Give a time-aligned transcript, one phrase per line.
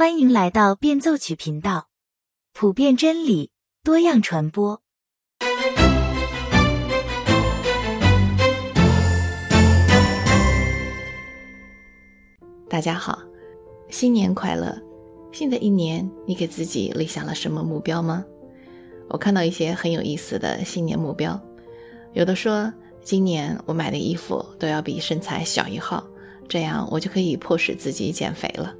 [0.00, 1.88] 欢迎来到变奏曲频道，
[2.54, 3.50] 普遍真理，
[3.84, 4.80] 多样传播。
[12.66, 13.18] 大家好，
[13.90, 14.74] 新年快乐！
[15.32, 18.24] 新的一年，你给自己立下了什么目标吗？
[19.10, 21.38] 我看到一些很有意思的新年目标，
[22.14, 22.72] 有的说
[23.02, 26.02] 今年我买的衣服都要比身材小一号，
[26.48, 28.74] 这样我就可以迫使自己减肥了。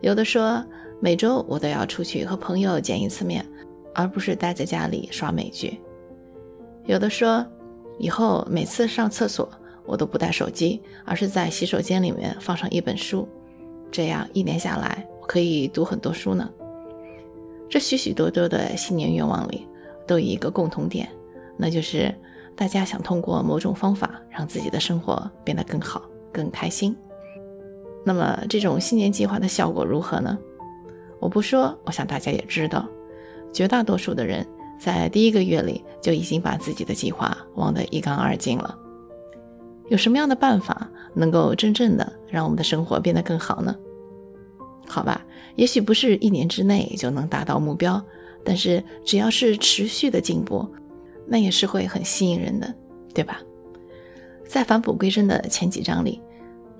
[0.00, 0.64] 有的说
[1.00, 3.44] 每周我都要出去和朋友见一次面，
[3.94, 5.80] 而不是待在家里刷美剧。
[6.84, 7.44] 有的说
[7.98, 9.50] 以后每次上厕所
[9.84, 13.28] 我都不带手机，而是在洗手间里面放上一本书，
[13.90, 16.48] 这样一年下来我可以读很多书呢。
[17.68, 19.66] 这许许多多的新年愿望里
[20.06, 21.08] 都有一个共同点，
[21.56, 22.14] 那就是
[22.56, 26.96] 大家想通过某种方法让自己的生活变得更好、更开心。
[28.04, 30.38] 那么这种新年计划的效果如何呢？
[31.20, 32.88] 我不说，我想大家也知道，
[33.52, 34.46] 绝大多数的人
[34.78, 38.78] 在第一个月里就已经把自己的计划忘得一干二净了。
[39.88, 43.74] 有什么样的办法能够真正的让我们的生活变得更好呢？
[44.86, 45.24] 好吧，
[45.56, 48.02] 也许不是一年之内就能达到目标，
[48.44, 50.66] 但是只要是持续的进步，
[51.26, 52.74] 那也是会很吸引人的，
[53.12, 53.40] 对吧？
[54.46, 56.22] 在返璞归真的前几章里。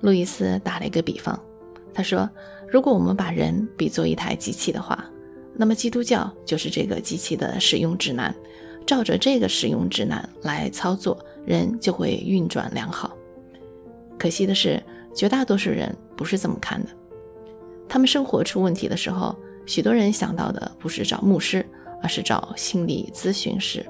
[0.01, 1.39] 路易斯打了一个比方，
[1.93, 2.29] 他说
[2.71, 5.03] ：“如果我们把人比作一台机器的话，
[5.55, 8.33] 那么基督教就是这个机器的使用指南。
[8.85, 13.15] 照着这个使用指南来操作，人就会运转良好。
[14.17, 14.81] 可惜的是，
[15.13, 16.89] 绝大多数人不是这么看的。
[17.87, 19.35] 他们生活出问题的时候，
[19.67, 21.63] 许多人想到的不是找牧师，
[22.01, 23.85] 而是找心理咨询师。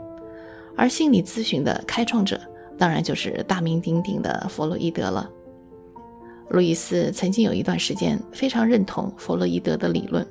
[0.76, 2.38] 而心理咨询的开创者，
[2.78, 5.30] 当然就是大名鼎鼎的弗洛伊德了。”
[6.50, 10.26] 路易斯曾经有一段时间非常认同弗洛伊德的理论，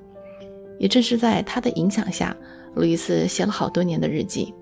[0.79, 2.37] 也正是在他的影响下，
[2.75, 4.53] 路易斯写了好多年的日记，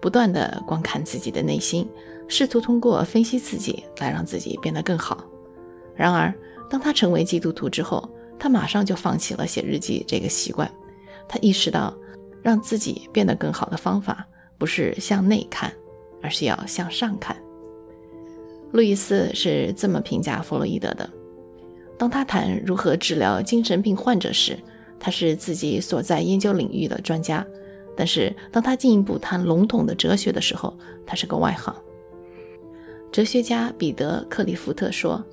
[0.00, 1.88] 不断的观看自己的内心，
[2.28, 5.24] 试图通过分析自己来让自己变得更好。
[5.96, 6.32] 然而，
[6.70, 8.08] 当他成为基督徒之后，
[8.38, 10.70] 他马上就放弃了写日记这个习惯。
[11.28, 11.92] 他意识到，
[12.40, 14.26] 让自己变得更好的方法
[14.58, 15.72] 不是向内看，
[16.22, 17.36] 而是要向上看。
[18.72, 21.08] 路易斯是这么评价弗洛伊德的：
[21.98, 24.56] 当他谈如何治疗精神病患者时，
[24.98, 27.44] 他是自己所在研究领域的专家；
[27.96, 31.74] 但是当他进一步谈笼统的哲学的时候，他是个外行。
[33.10, 35.24] 哲学家彼得·克利夫特说：“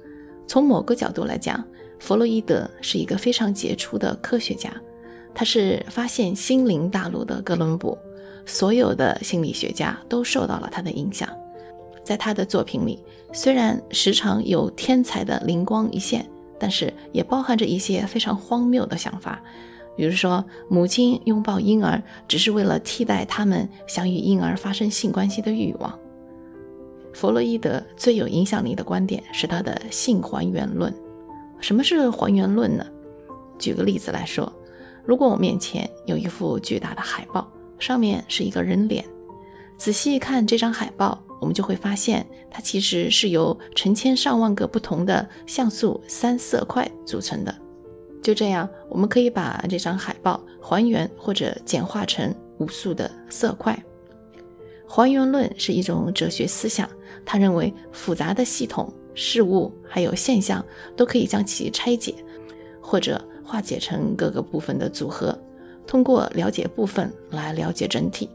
[0.47, 1.63] 从某个角度来讲，
[1.99, 4.73] 弗洛伊德是一个非常杰出的科学家。
[5.35, 7.95] 他是发现心灵大陆的哥伦布，
[8.47, 11.29] 所有的心理学家都受到了他的影响。”
[12.07, 13.03] 在他的作品里，
[13.33, 16.25] 虽然时常有天才的灵光一现，
[16.57, 19.43] 但是也包含着一些非常荒谬的想法，
[19.97, 25.99] 比如说母亲拥抱婴儿只是为了替代他们想与婴儿发生性关系的欲望。
[27.13, 30.93] 弗洛伊德最有影响力的观点是他的性还原论。
[31.59, 32.85] 什么是还原论呢？
[33.59, 34.49] 举个例子来说，
[35.03, 39.03] 如果我面前有一幅巨大的海报，上面是一个人脸，
[39.75, 41.21] 仔细看这张海报。
[41.39, 47.53] 我们就会发现，它其实是由成千上万个不同的像素三色块组成的。
[48.23, 53.77] 就这样，我们可以把这张海报还原或者简化成无数的色块。
[54.87, 56.89] 还原论是一种哲学思想，
[57.25, 60.65] 他认为复杂的系统、事物还有现象
[60.95, 62.15] 都可以将其拆解，
[62.81, 65.37] 或者化解成各个部分的组合，
[65.85, 68.29] 通过了解部分来了解整体。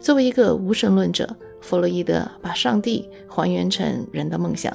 [0.00, 1.28] 作为一个无神论者。
[1.60, 4.74] 弗洛伊德把上帝还原成人的梦想，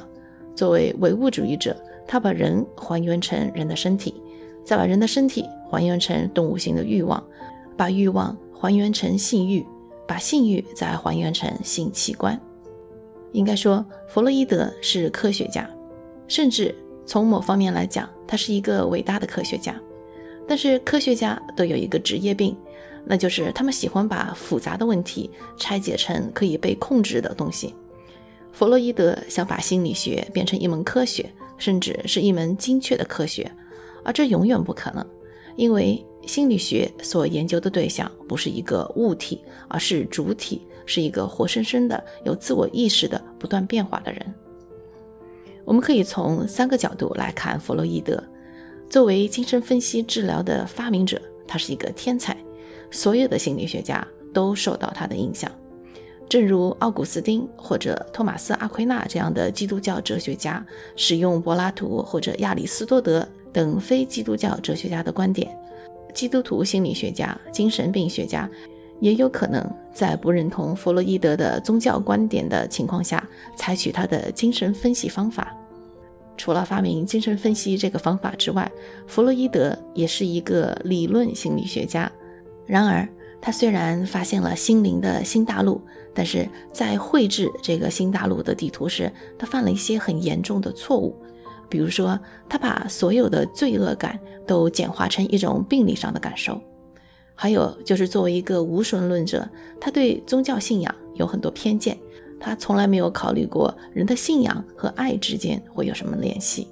[0.55, 1.75] 作为唯物主义者，
[2.07, 4.13] 他把人还原成人的身体，
[4.63, 7.23] 再把人的身体还原成动物性的欲望，
[7.75, 9.65] 把欲望还原成性欲，
[10.07, 12.39] 把性欲再还原成性器官。
[13.31, 15.67] 应该说，弗洛伊德是科学家，
[16.27, 19.75] 甚至从某方面来讲，他是一个伟大的科学家。
[20.45, 22.55] 但是，科学家都有一个职业病。
[23.05, 27.75] 那就是他们喜欢把复杂的问题拆解成可以被控制的东西。
[28.51, 33.51] 弗洛伊德想把心理学变成一门科学，甚至是一门精确的科学，
[34.03, 35.05] 而这永远不可能，
[35.55, 44.33] 因为心理学所研究的对象不是一个物体，而是主体，是一个活生生的、有自我意识的、不断变化的人。
[45.65, 48.23] 我们可以从三个角度来看弗洛伊德。
[48.89, 52.37] 作为精神分析治疗的发明者，他是一个天才。
[52.93, 55.51] 所有的心理学家都受到他的影响，
[56.29, 60.63] 正如奥古斯丁或者托马斯·阿奎那这样的基督教哲学家
[60.95, 65.49] 使用柏拉图或者亚里士多德等非基督教哲学家的观点，
[66.13, 68.47] 基督徒心理学家、精神病学家
[68.99, 75.51] 也有可能在不认同弗洛伊德的宗教观点的情况下，采取他的精神分析方法。
[76.37, 78.71] 除了发明精神分析这个方法之外，
[79.07, 82.11] 弗洛伊德也是一个理论心理学家。
[82.65, 83.07] 然而，
[83.41, 85.81] 他虽然发现了心灵的新大陆，
[86.13, 91.15] 但是在绘制这个新大陆的地图时，他犯了一些很严重的错误。
[91.69, 96.61] 比如说，他把所有的罪恶感都简化成一种病理上的感受。
[97.35, 99.49] 还有就是，作为一个无神论者，
[99.81, 101.97] 他对宗教信仰有很多偏见。
[102.39, 106.67] 他从来没有考虑过人的信仰和爱之间会有什么联系。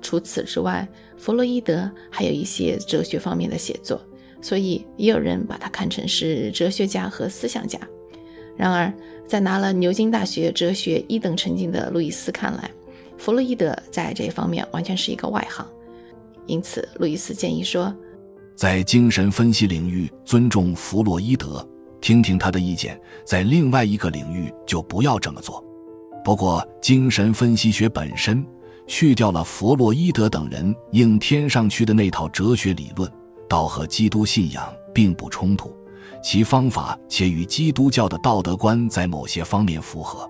[0.00, 4.00] 除此之外，弗洛伊德还有一些哲学方面的写作，
[4.44, 7.78] 所以也有人把他看成是哲学家和思想家。
[8.58, 8.92] 然而，
[9.26, 12.70] 在拿了牛津大学哲学一等成绩的路易斯看来，
[13.16, 15.66] 弗洛伊德在这方面完全是一个外行。
[16.44, 17.92] 因此，路易斯建议说，
[18.54, 21.66] 在精神分析领域尊重弗洛伊德。
[22.02, 25.64] 听听他的意见，在另外一个领域就不要这么做。
[26.22, 28.44] 不过，精神分析学本身
[28.86, 33.10] 去掉了弗洛伊德等人硬添上去的那套哲学理论，
[33.54, 35.72] 倒和基督信仰并不冲突，
[36.20, 40.28] 其方法且与基督教的道德观在某些方面符合。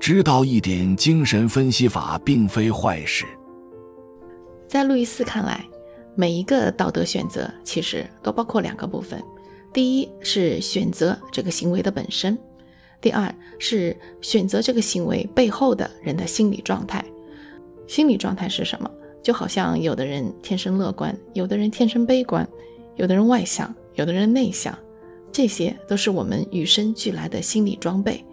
[0.00, 3.26] 知道一点精神分析法并非坏事。
[4.66, 5.62] 在路易斯看来，
[6.14, 9.22] 每一个道德选择其实都包括两个部分。
[9.70, 12.38] 第一是选择这个行为的本身，
[12.98, 17.04] 第二是选择这个行为背后的人的心理状态。
[17.86, 18.90] 心理状态是什么？
[19.24, 22.48] 就好像有的人天生乐观，有的人天生悲观，
[22.94, 24.78] 有的人外向，有的人内向，
[25.32, 28.24] 这些都是我们与生俱来的心理装备。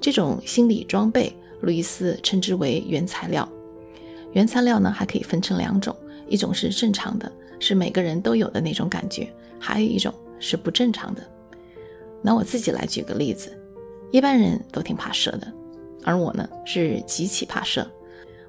[0.00, 3.48] 这种心理装备，路易斯称之为原材料。
[4.32, 5.94] 原材料呢，还可以分成两种，
[6.28, 7.30] 一种是正常的，
[7.60, 10.12] 是每个人都有的那种感觉，还有一种。
[10.40, 11.22] 是不正常的。
[12.22, 13.50] 拿我自己来举个例子，
[14.12, 15.52] 一般人都挺怕蛇的，
[16.04, 17.84] 而我呢是极其怕蛇。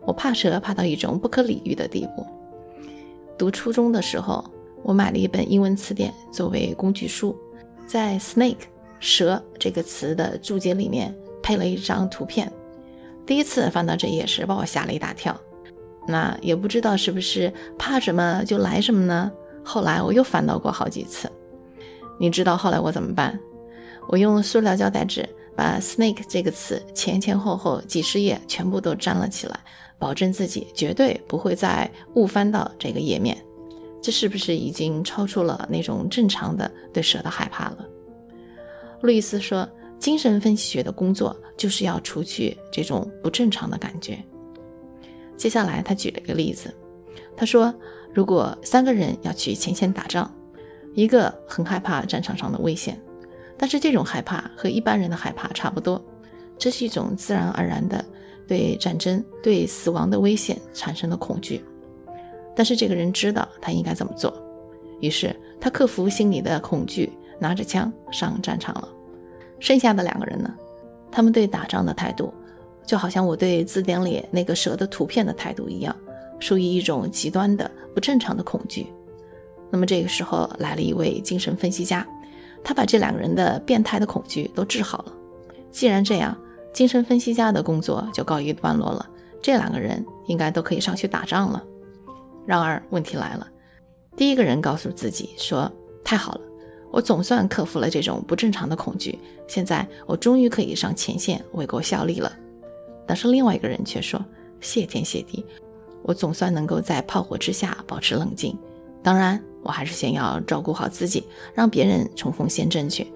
[0.06, 2.26] 我怕蛇怕到一种不可理喻的地步。
[3.38, 4.44] 读初中的时候，
[4.84, 7.38] 我买了一本英文词典作为工具书，
[7.88, 8.68] 在 snake
[9.00, 12.52] 蛇这个词的注解里面配了一张图片。
[13.26, 15.40] 第一次翻到这页时，把我吓了一大跳。
[16.08, 19.32] 那也不知道是不是怕什么就来什么呢？
[19.64, 21.30] 后来我又翻到过好几次。
[22.20, 23.40] 你知道后来我怎么办？
[24.08, 29.60] 我用塑料胶带纸把 snake 这个词前前后后几十页全部都粘了起来，
[30.00, 33.38] 保证自己绝对不会再误翻到这个页面。
[34.02, 37.86] 这是不是已经超出了那种正常的对蛇的害怕了？
[39.02, 39.70] 路易斯说，
[40.00, 44.18] 精神分析学的工作就是要除去这种不正常的感觉。
[45.38, 46.74] 接下来他举了一个例子，
[47.38, 47.74] 他说，
[48.14, 50.34] 如果三个人要去前线打仗。
[50.96, 53.00] 一个很害怕战场上的危险，
[53.56, 56.04] 但是这种害怕和一般人的害怕差不多，
[56.58, 58.04] 这是一种自然而然的
[58.50, 61.64] 对战争、对死亡的危险产生了恐惧。
[62.56, 64.34] 但是这个人知道他应该怎么做，
[65.00, 67.10] 于是他克服心里的恐惧，
[67.40, 68.90] 拿着枪上战场了。
[69.60, 70.54] 剩下的两个人呢？
[71.12, 72.34] 他们对打仗的态度，
[72.86, 75.96] 就好像我对字典里那个蛇的图片的态度一样，
[76.40, 78.88] 属于一种极端的不正常的恐惧。
[79.72, 82.06] 那么这个时候来了一位精神分析家，
[82.64, 85.14] 他把这两个人的变态的恐惧都治好了。
[85.72, 86.38] 既然这样，
[86.74, 89.10] 精神分析家的工作就告一段落了，
[89.42, 91.64] 这两个人应该都可以上去打仗了。
[92.46, 93.48] 然而问题来了，
[94.16, 95.72] 第一个人告诉自己说
[96.04, 96.42] ：“太好了，
[96.92, 102.32] 我总算克服了这种不正常的恐惧，现在我终于可以上前线为国效力了。”
[103.06, 104.24] 但是另外一个人却说
[104.62, 105.46] ：“谢天谢地，
[106.04, 108.58] 我总算能够在炮火之下保持冷静。
[109.04, 113.12] 当然。”我还是先要照顾好自己，让别人冲锋陷阵去。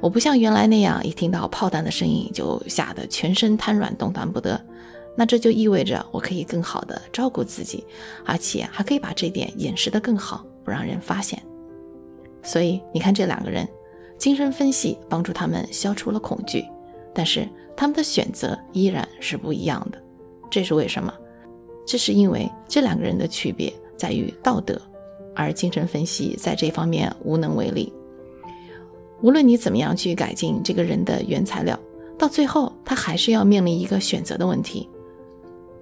[0.00, 4.60] 我不像原来那样，一听到炮弹的声音就吓得全身瘫软，动弹不得。
[5.14, 7.84] 那这就意味着我可以更好的照顾自己，
[8.24, 11.42] 而且还可以把这点掩饰得更好，不让人发现。
[12.42, 13.68] 所以你看，这两个人，
[14.16, 16.64] 精神分析帮助他们消除了恐惧，
[17.12, 20.02] 但是他们的选择依然是不一样的。
[20.50, 21.12] 这是为什么？
[21.86, 24.80] 这是因为这两个人的区别在于道德。
[25.32, 27.92] 而精神分析在这方面无能为力。
[29.22, 31.78] 无论你怎么样去改进这个人的原材料，
[32.18, 34.88] 到最后他还是要面临一个选择的问题：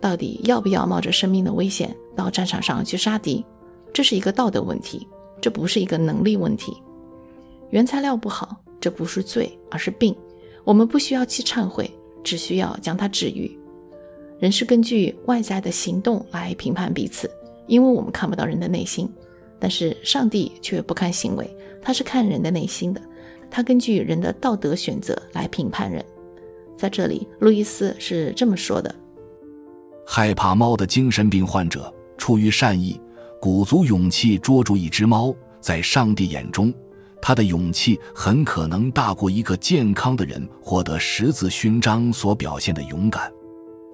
[0.01, 3.45] 到底要不要冒着生命的危险到战场上去杀敌？
[3.93, 5.07] 这是一个道德问题，
[5.41, 6.73] 这不是一个能力问题。
[7.71, 10.15] 原材料不好，这不是罪，而是病。
[10.65, 11.91] 我们不需要去忏悔，
[12.23, 13.59] 只需要将它治愈。
[14.39, 17.31] 人是根据外在的行动来评判彼此。
[17.67, 19.09] 因为我们看不到人的内心。
[19.61, 21.51] 但是上帝却不看行为，
[21.83, 23.01] 他是看人的内心的，
[23.51, 26.05] 他根据人的道德选择来评判人。
[26.77, 28.95] 在这里，路易斯是这么说的：
[30.07, 33.01] 害怕猫的精神病患者出于善意，
[33.41, 36.73] 鼓足勇气捉住一只猫，在上帝眼中，
[37.21, 43.33] 他的勇气很可能大过一个健康的人获得十字勋章所表现的勇敢。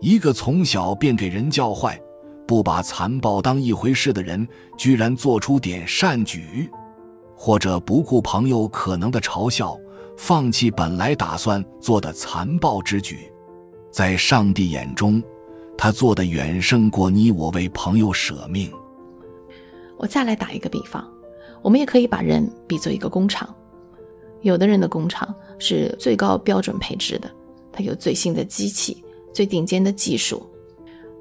[0.00, 2.00] 一个从小便给人教坏。
[2.46, 4.46] 不把残暴当一回事的人，
[4.76, 6.68] 居然做出点善举，
[7.34, 9.78] 或者不顾朋友可能的嘲笑，
[10.16, 13.30] 放弃本来打算做的残暴之举，
[13.90, 15.22] 在上帝眼中，
[15.76, 18.72] 他做的远胜过你我为朋友舍命。
[19.96, 21.06] 我再来打一个比方，
[21.62, 23.54] 我们也可以把人比作一个工厂，
[24.42, 27.30] 有的人的工厂是最高标准配置的，
[27.72, 30.48] 它有最新的机器、最顶尖的技术。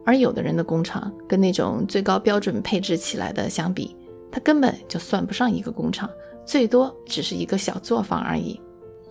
[0.05, 3.96] 而有的人的工厂跟那种最高标准配置起来的相比，
[4.34, 6.10] 它根本就算不上一个工厂，
[6.44, 8.60] 最多只是一个小作坊而已。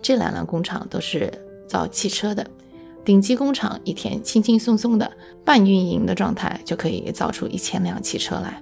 [0.01, 1.31] 这两辆工厂都是
[1.65, 2.45] 造汽车的，
[3.05, 5.09] 顶级工厂一天轻轻松松的
[5.45, 8.61] 半运营的状态就可以造出一千辆汽车来，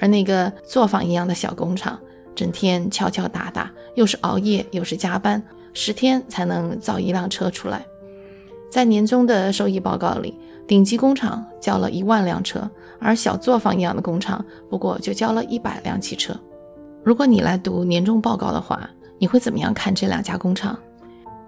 [0.00, 1.96] 而那个作坊一样的小工厂，
[2.34, 5.40] 整天敲敲打打，又是熬夜又是加班，
[5.72, 7.86] 十天才能造一辆车出来。
[8.72, 10.34] 在年终的收益报告里。
[10.66, 16.34] 顶级工厂交了一万辆车，而小作坊一样的工厂不过就交了一百辆汽车。
[17.04, 18.88] 如果你来读年终报告的话，
[19.18, 20.78] 你会怎么样看这两家工厂？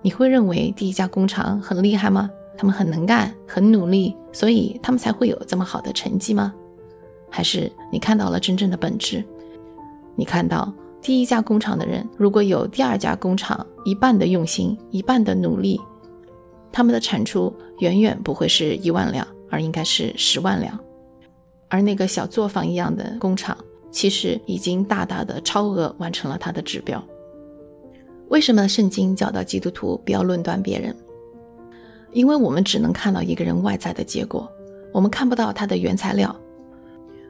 [0.03, 2.29] 你会认为第一家工厂很厉害吗？
[2.59, 6.53] 他们很能干，很努力，所以他们才会有这么好的成绩吗？
[7.31, 9.25] 还是你看到了真正的本质？
[10.17, 15.81] 你看到第一家工厂的人，如果有第二家工厂一半的用心，一半的努力。
[16.75, 20.77] 他们的产出远远不会是一万辆，而应该是十万辆。
[21.69, 23.57] 而那个小作坊一样的工厂，
[23.93, 27.01] 其实已经大大的超额完成了它的指标。
[28.29, 30.93] 为什么圣经教导基督徒不要论断别人？
[32.13, 34.51] 因为我们只能看到一个人外在的结果，
[34.93, 36.35] 我们看不到他的原材料。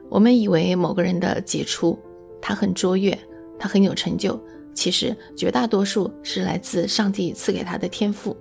[0.09, 1.95] 我们以为某个人的杰出，
[2.41, 3.15] 他很卓越，
[3.59, 4.39] 他很有成就，
[4.73, 8.35] 其实绝大多数是来自上帝赐给他的天赋。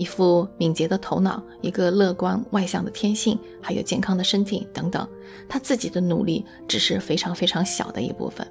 [0.00, 5.06] 一副敏捷的头脑，一个乐观外向的天性，还有健康的身体等等，
[5.46, 8.46] 他自己的努力只是非常非常小的一部分。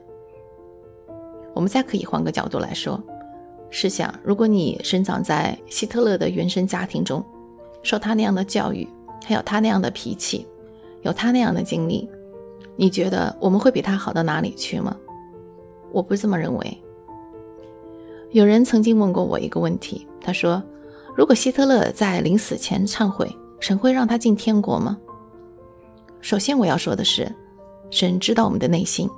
[1.56, 3.02] 我们再可以换个角度来说，
[3.72, 7.26] 试想，如果你生长在希特勒的原生家庭中，
[7.82, 8.88] 受他那样的教育，
[9.26, 10.46] 还有他那样的脾气，
[11.02, 12.08] 有他那样的经历，
[12.76, 14.96] 你觉得我们会比他好到哪里去吗？
[15.92, 16.78] 我不这么认为。
[18.30, 20.62] 有人曾经问过我一个问题，他说。
[21.20, 24.98] 如果希特勒在临死前忏悔，神会让他进天国吗？
[26.22, 27.30] 首先我要说的是，
[27.92, 29.10] 神知道我们的内心，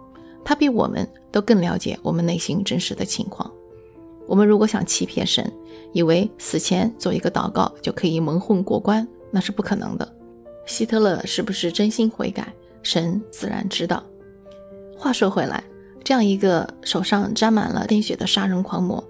[0.43, 3.51] 他比我们都更了解我们内心真实的情况。
[4.25, 5.47] 我们如果想欺骗神，
[5.93, 10.15] 以为死前做一个祷告就可以蒙混过关，那是不可能的。
[10.65, 14.03] 希特勒是不是真心悔改，神自然知道。
[14.97, 15.63] 话说回来，
[16.03, 19.07] 这样一个手上沾满了鲜血的杀人狂魔。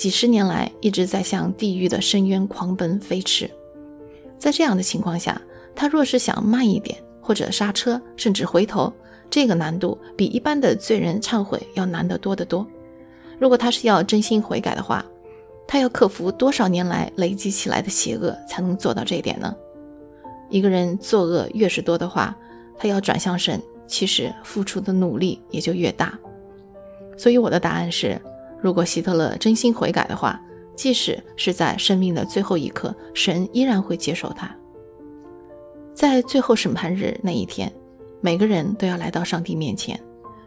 [0.00, 3.50] 几十年来一直在向地狱的深渊狂奔飞驰，
[4.38, 5.38] 在这样的情况下，
[5.76, 8.90] 他若是想慢一点，或者刹车，甚至回头，
[9.28, 12.66] 这个难度比一般的罪人忏悔要难得多得多。
[13.38, 15.04] 如果他是要真心悔改的话，
[15.68, 19.54] 他要克服多少年来累积起来的邪恶才能做到这一点呢？
[20.48, 22.34] 一个人作恶越是多的话，
[22.78, 26.18] 他要转向神，其实付出的努力也就越大。
[27.18, 28.18] 所以我的答案是。
[28.62, 30.40] 如果希特勒真心悔改的话，
[30.76, 34.54] 即使是在生命的最后一刻，神依然会接受他。
[35.94, 37.70] 在最后审判日那一天，
[38.20, 39.98] 每个人都要来到上帝面前。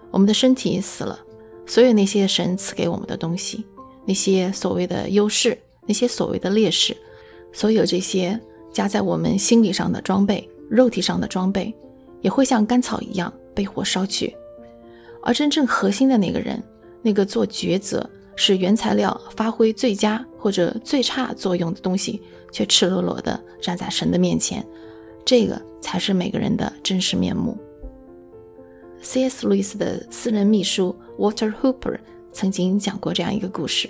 [0.10, 1.20] 我们的身体死了，
[1.65, 3.65] 所有那些神赐给我们的东西，
[4.05, 6.96] 那些所谓的优势，那些所谓的劣势，
[7.51, 8.39] 所有这些
[8.72, 11.74] 加在我们心理上的装备、肉体上的装备，
[12.22, 14.36] 也会像干草一样被火烧去。
[15.22, 16.62] 而真正核心的那个人。
[17.03, 24.65] 那个做抉择使原材料发挥最佳或者最差作用的东西，却赤裸裸地站在神的面前，
[25.24, 27.55] 这个才是每个人的真实面目。
[29.01, 29.45] C.S.
[29.45, 32.00] 路易斯的私人秘书 Walter Hooper
[32.31, 33.89] 曾经讲过这样一个故事：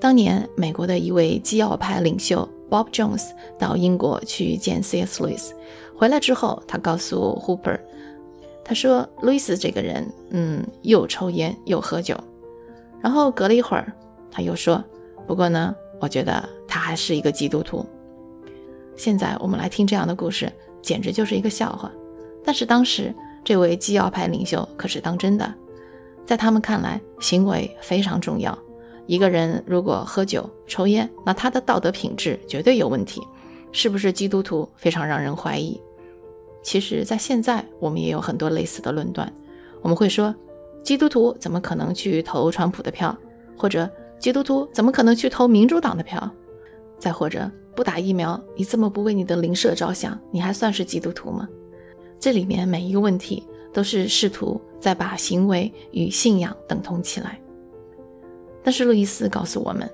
[0.00, 5.22] 当年美国的一位基要派领袖 Bob Jones 到英国去见 C.S.
[5.22, 5.54] 路易斯，
[5.96, 7.80] 回来之后，他告诉 Hooper。
[8.68, 12.14] 他说：“路易斯这个人，嗯，又抽烟又喝酒。”
[13.00, 13.90] 然后隔了一会儿，
[14.30, 14.84] 他又说
[15.26, 17.86] ：“不过呢，我觉得他还是一个基督徒。”
[18.94, 21.90] 现在我们来听这样的故事，简直就是一个笑话。
[22.44, 25.54] 但是当时这位基要派领袖可是当真的，
[26.26, 28.56] 在他们看来，行为非常重要。
[29.06, 33.22] 一个人如果喝酒、抽烟，那他的道德品质绝对有问题。
[33.72, 35.80] 是不是基督徒非常让人怀疑？
[36.68, 39.32] 其实，在现在我们也有很多类似的论断。
[39.80, 40.34] 我们会说，
[40.84, 43.16] 基督徒怎么可能去投川普的票？
[43.56, 46.30] 或者，基督徒怎么可能去投民主党的票？
[46.98, 51.48] 再或者，不打疫苗，你这么不为你的邻舍着想，你还算是基督徒吗？
[52.20, 57.40] 这里面每一个问题都是试图在把行为与信仰等同起来。
[58.62, 59.90] 但是路易斯告诉我们，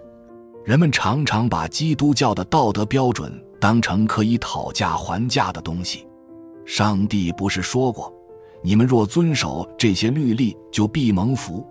[0.64, 6.04] 人们常常把基督教的道德标准当成可以讨价还价的东西。
[6.64, 8.12] 上帝不是说过，
[8.62, 11.64] 你们若遵守这些律例，就必蒙福；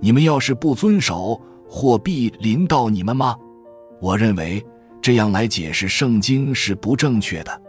[0.00, 3.36] 你们要是不遵守，或必临到你们吗？
[4.00, 4.64] 我认为。
[5.02, 7.62] 这样来解释圣经是不正确的。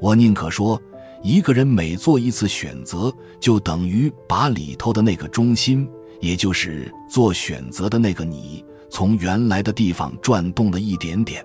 [0.00, 0.80] 我宁可说，
[1.24, 5.88] 一个人每做一次选择，就等于把里头的那个中心，
[6.20, 11.44] 也就是做选择的那个你，从原来的地方转动了一点点。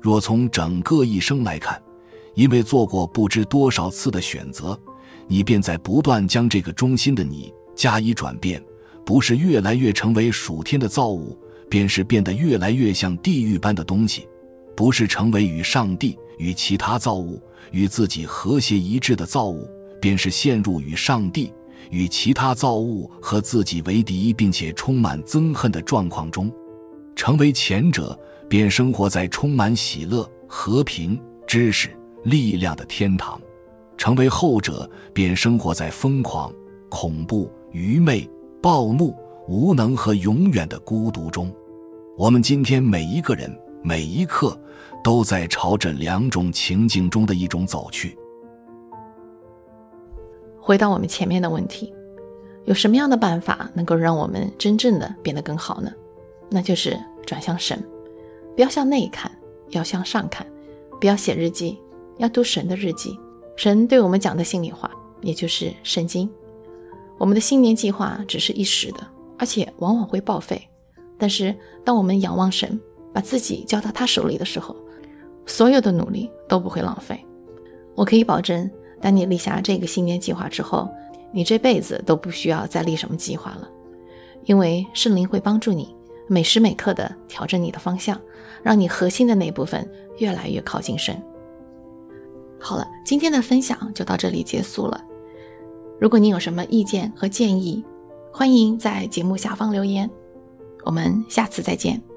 [0.00, 1.78] 若从整个一生来看，
[2.34, 4.78] 因为做过不知多少次的选择，
[5.26, 8.62] 你便在不断将这个中心的你加以转变，
[9.04, 14.26] 不是越来越成为属天的造物，便是变得越来越像地狱般的东西。
[14.74, 17.40] 不是成为与上帝、与其他造物、
[17.72, 19.68] 与自己和谐一致的造物，
[20.00, 21.52] 便是陷入与上帝、
[21.90, 26.50] 与其他造物和自己为敌，并且充满憎恨的状况中。
[27.14, 31.90] 成为前者，便生活在充满喜乐、和平、知识、
[32.22, 33.40] 力量的天堂；
[33.96, 36.52] 成为后者，便生活在疯狂、
[36.88, 38.28] 恐怖、愚昧、
[38.60, 39.14] 暴怒、
[39.48, 41.52] 无能和永远的孤独中。
[42.16, 43.50] 我们今天每一个人。
[43.84, 44.56] 每一刻，
[45.02, 48.16] 都在朝着两种情境中的一种走去。
[50.60, 51.92] 回到我们前面的问题，
[52.64, 55.90] 有什么样的办法能够让我们真正的变得更好呢？
[56.48, 57.84] 那就是转向神，
[58.54, 59.28] 不要向内看，
[59.70, 60.46] 要向上看；
[61.00, 61.76] 不要写日记，
[62.18, 63.18] 要读神的日记。
[63.56, 66.28] 神对我们讲的心里话，也就是圣经。
[67.18, 69.06] 我们的新年计划只是一时的，
[69.38, 70.60] 而且往往会报废。
[71.18, 72.80] 但是，当我们仰望神，
[73.12, 74.74] 把自己交到他手里的时候，
[75.46, 77.24] 所有的努力都不会浪费。
[77.94, 78.68] 我可以保证，
[79.00, 80.88] 当你立下这个新年计划之后，
[81.30, 83.68] 你这辈子都不需要再立什么计划了，
[84.46, 85.94] 因为圣灵会帮助你
[86.26, 88.20] 每时每刻的调整你的方向，
[88.62, 91.22] 让你核心的那部分越来越靠近神。
[92.62, 95.04] 好了，今天的分享就到这里结束了。
[96.00, 97.84] 如果你有什么意见和建议，
[98.32, 100.08] 欢迎在节目下方留言。
[100.84, 102.11] 我们下次再见。